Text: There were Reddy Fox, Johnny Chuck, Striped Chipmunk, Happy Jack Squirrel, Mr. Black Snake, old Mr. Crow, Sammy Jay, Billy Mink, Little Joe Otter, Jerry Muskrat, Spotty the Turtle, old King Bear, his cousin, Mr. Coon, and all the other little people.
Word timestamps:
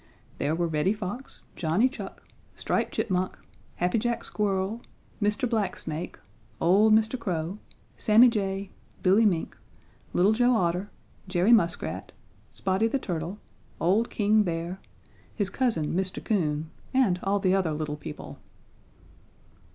There 0.39 0.55
were 0.55 0.65
Reddy 0.65 0.93
Fox, 0.93 1.43
Johnny 1.55 1.87
Chuck, 1.87 2.23
Striped 2.55 2.91
Chipmunk, 2.93 3.37
Happy 3.75 3.99
Jack 3.99 4.23
Squirrel, 4.23 4.81
Mr. 5.21 5.47
Black 5.47 5.77
Snake, 5.77 6.17
old 6.59 6.91
Mr. 6.95 7.19
Crow, 7.19 7.59
Sammy 7.97 8.27
Jay, 8.27 8.71
Billy 9.03 9.27
Mink, 9.27 9.55
Little 10.11 10.31
Joe 10.31 10.55
Otter, 10.55 10.89
Jerry 11.27 11.53
Muskrat, 11.53 12.11
Spotty 12.49 12.87
the 12.87 12.97
Turtle, 12.97 13.37
old 13.79 14.09
King 14.09 14.41
Bear, 14.41 14.79
his 15.35 15.51
cousin, 15.51 15.93
Mr. 15.93 16.23
Coon, 16.25 16.71
and 16.95 17.19
all 17.21 17.37
the 17.37 17.53
other 17.53 17.71
little 17.71 17.95
people. 17.95 18.39